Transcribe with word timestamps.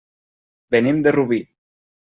Venim 0.77 1.03
de 1.09 1.15
Rubí. 1.17 1.41